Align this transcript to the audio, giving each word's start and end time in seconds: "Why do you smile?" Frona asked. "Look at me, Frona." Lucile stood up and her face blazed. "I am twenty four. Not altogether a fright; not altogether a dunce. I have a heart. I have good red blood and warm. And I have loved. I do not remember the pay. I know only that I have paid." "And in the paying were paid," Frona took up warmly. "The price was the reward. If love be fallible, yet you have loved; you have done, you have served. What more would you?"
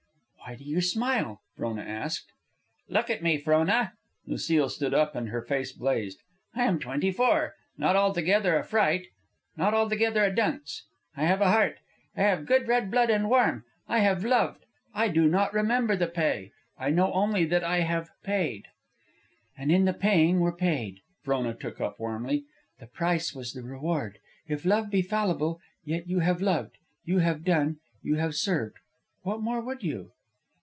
"Why 0.43 0.57
do 0.57 0.65
you 0.65 0.81
smile?" 0.81 1.39
Frona 1.55 1.81
asked. 1.83 2.25
"Look 2.89 3.09
at 3.09 3.23
me, 3.23 3.37
Frona." 3.37 3.93
Lucile 4.25 4.67
stood 4.67 4.93
up 4.93 5.15
and 5.15 5.29
her 5.29 5.41
face 5.41 5.71
blazed. 5.71 6.19
"I 6.53 6.63
am 6.63 6.77
twenty 6.77 7.09
four. 7.09 7.55
Not 7.77 7.95
altogether 7.95 8.57
a 8.57 8.63
fright; 8.65 9.05
not 9.55 9.73
altogether 9.73 10.25
a 10.25 10.35
dunce. 10.35 10.83
I 11.15 11.23
have 11.23 11.39
a 11.39 11.51
heart. 11.51 11.77
I 12.17 12.23
have 12.23 12.45
good 12.45 12.67
red 12.67 12.91
blood 12.91 13.09
and 13.09 13.29
warm. 13.29 13.63
And 13.87 13.95
I 13.95 13.99
have 13.99 14.25
loved. 14.25 14.65
I 14.93 15.07
do 15.07 15.27
not 15.29 15.53
remember 15.53 15.95
the 15.95 16.07
pay. 16.09 16.51
I 16.77 16.89
know 16.89 17.13
only 17.13 17.45
that 17.45 17.63
I 17.63 17.81
have 17.81 18.09
paid." 18.21 18.65
"And 19.57 19.71
in 19.71 19.85
the 19.85 19.93
paying 19.93 20.41
were 20.41 20.51
paid," 20.57 20.99
Frona 21.21 21.53
took 21.53 21.79
up 21.79 21.97
warmly. 21.97 22.43
"The 22.79 22.87
price 22.87 23.33
was 23.33 23.53
the 23.53 23.63
reward. 23.63 24.17
If 24.49 24.65
love 24.65 24.89
be 24.89 25.01
fallible, 25.01 25.61
yet 25.85 26.07
you 26.09 26.19
have 26.19 26.41
loved; 26.41 26.75
you 27.05 27.19
have 27.19 27.45
done, 27.45 27.77
you 28.01 28.15
have 28.15 28.35
served. 28.35 28.75
What 29.21 29.39
more 29.41 29.61
would 29.61 29.81
you?" 29.81 30.11